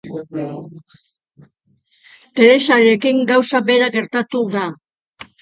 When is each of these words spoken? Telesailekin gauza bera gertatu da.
Telesailekin 2.39 3.21
gauza 3.33 3.63
bera 3.69 3.93
gertatu 3.99 4.43
da. 4.59 4.67